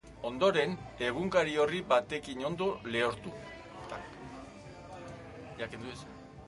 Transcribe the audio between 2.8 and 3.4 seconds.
lehortu.